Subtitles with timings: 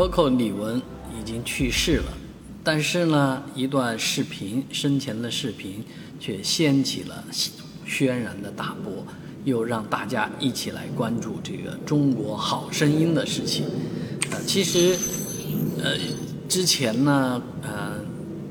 [0.00, 0.80] Coco 李玟
[1.10, 2.04] 已经去世了，
[2.64, 5.84] 但是呢，一段视频生前的视频
[6.18, 7.22] 却掀起了
[7.84, 9.04] 轩然的大波，
[9.44, 13.66] 又让大家一起来关注这个《中国好声音》的事情。
[14.30, 14.96] 呃，其实，
[15.82, 15.94] 呃，
[16.48, 17.98] 之前呢，呃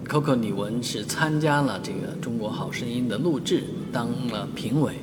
[0.07, 4.93] ，Coco 李玟是参加了这个《中国好声音》的录制，当了评委。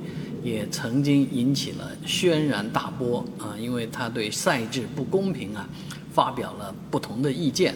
[0.44, 5.68] 也曾经引起了轩然大波啊，因为他对赛制不公平啊，
[6.16, 7.74] 发表了不同的意见，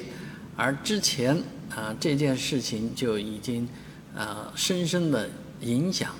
[0.56, 1.36] 而之前
[1.68, 3.68] 啊这件事情就已经
[4.16, 5.28] 啊深深的
[5.60, 6.14] 影响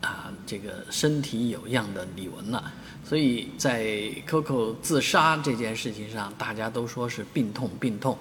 [0.00, 2.72] 啊这个身体有恙的李玟了，
[3.04, 3.84] 所以在
[4.26, 8.16] Coco 自杀这件事情上，大家都说是病痛病痛，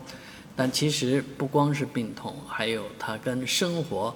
[0.53, 4.13] 但其实不光是病痛，还有他跟生活、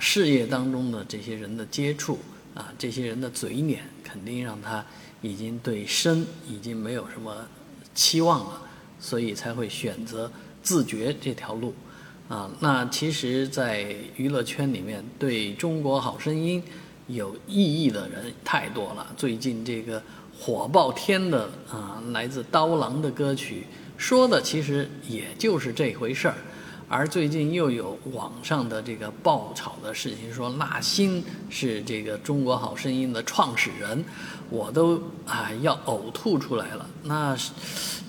[0.00, 2.18] 事业当中的这些人的接触。
[2.52, 4.84] 啊，这些人的嘴脸肯定让他
[5.22, 7.46] 已经对生已经没有什么
[7.94, 8.62] 期望了，
[9.00, 10.30] 所以才会选择
[10.62, 11.74] 自觉这条路。
[12.28, 16.62] 啊，那其实，在娱乐圈里面，对中国好声音
[17.08, 19.04] 有异议的人太多了。
[19.16, 20.00] 最近这个
[20.38, 23.66] 火爆天的啊，来自刀郎的歌曲，
[23.96, 26.36] 说的其实也就是这回事儿。
[26.92, 34.04] 而最近又有网上的这个爆炒的事情，说那新是这个《中国好声音》的创始人，
[34.50, 36.84] 我都啊要呕吐出来了。
[37.04, 37.36] 那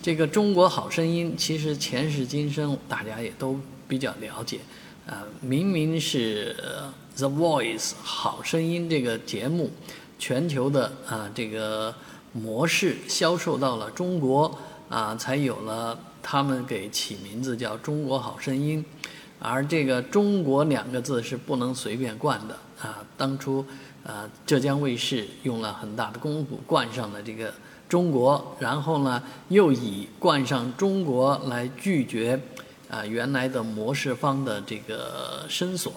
[0.01, 3.55] 这个《中国好声音》其实前世今生大家也都
[3.87, 4.61] 比较了解，
[5.05, 6.55] 啊，明明是
[7.19, 9.69] 《The Voice》好声音这个节目，
[10.17, 11.93] 全球的啊这个
[12.33, 14.57] 模式销售到了中国
[14.91, 15.97] 啊，才有了。
[16.23, 18.85] 他们给起名字叫《中国好声音》，
[19.39, 22.99] 而这个“中国”两个字是不能随便冠的啊。
[23.17, 23.65] 当初，
[24.03, 27.51] 呃，浙江卫视用了很大的功夫冠上了这个
[27.89, 32.39] “中国”，然后呢，又以冠上“中国”来拒绝
[32.87, 35.91] 啊原来的模式方的这个申索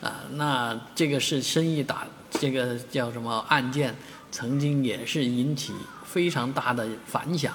[0.00, 0.22] 啊。
[0.34, 3.92] 那这个是生意打，这个叫什么案件，
[4.30, 5.72] 曾经也是引起
[6.04, 7.52] 非常大的反响。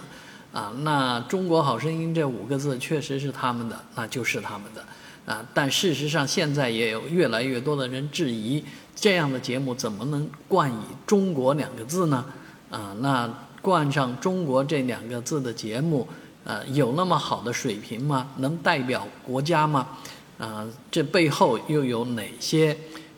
[0.52, 4.84] 啊，那中国好声音这五个字确实是他们的，那就是他们的，
[5.32, 8.64] 啊，但事实上现在也有越来越多的人质疑，
[8.96, 12.26] 这样的节目怎么能冠以“中国”两个字呢？
[12.72, 16.08] 啊，那冠上“中国”这两个字的节目，
[16.44, 18.32] 呃，有那么好的水平吗？
[18.38, 19.88] 能代表国家吗？
[20.40, 22.76] 啊，这背后又有哪些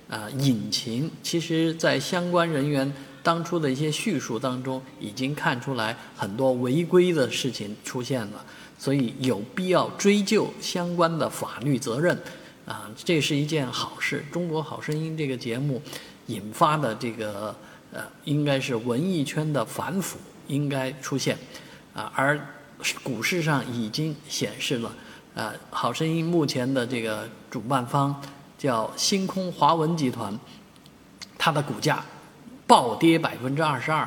[0.09, 1.09] 啊隐情？
[1.23, 2.93] 其实，在相关人员。
[3.23, 8.43] 当初的一些叙述当中，已经看出来很多违规的事情出现了，
[8.79, 12.17] 所以有必要追究相关的法律责任，
[12.65, 14.25] 啊，这是一件好事。
[14.31, 15.81] 中国好声音这个节目
[16.27, 17.55] 引发的这个
[17.93, 20.17] 呃，应该是文艺圈的反腐
[20.47, 21.37] 应该出现，
[21.93, 22.39] 啊，而
[23.03, 24.91] 股市上已经显示了，
[25.35, 28.19] 啊，好声音目前的这个主办方
[28.57, 30.39] 叫星空华文集团，
[31.37, 32.03] 它的股价。
[32.71, 33.99] 暴跌百分之二十二，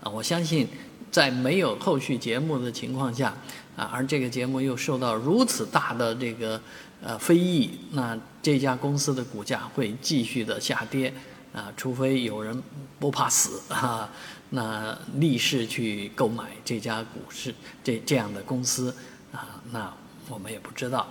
[0.00, 0.66] 啊，我相信，
[1.12, 3.28] 在没有后续节目的情况下，
[3.76, 6.58] 啊，而这个节目又受到如此大的这个
[7.02, 11.12] 呃非议，那这家公司的股价会继续的下跌，
[11.52, 12.62] 啊，除非有人
[12.98, 14.08] 不怕死啊，
[14.48, 18.96] 那立誓去购买这家股市这这样的公司，
[19.30, 19.92] 啊，那
[20.30, 21.06] 我们也不知道。